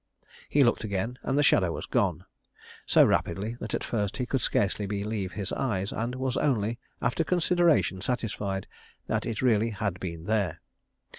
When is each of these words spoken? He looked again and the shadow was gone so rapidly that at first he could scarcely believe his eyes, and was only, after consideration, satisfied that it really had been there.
He 0.49 0.63
looked 0.63 0.83
again 0.83 1.19
and 1.21 1.37
the 1.37 1.43
shadow 1.43 1.71
was 1.73 1.85
gone 1.85 2.25
so 2.87 3.05
rapidly 3.05 3.55
that 3.59 3.75
at 3.75 3.83
first 3.83 4.17
he 4.17 4.25
could 4.25 4.41
scarcely 4.41 4.87
believe 4.87 5.33
his 5.33 5.53
eyes, 5.53 5.91
and 5.91 6.15
was 6.15 6.37
only, 6.37 6.79
after 7.03 7.23
consideration, 7.23 8.01
satisfied 8.01 8.65
that 9.05 9.27
it 9.27 9.43
really 9.43 9.69
had 9.69 9.99
been 9.99 10.25
there. 10.25 10.59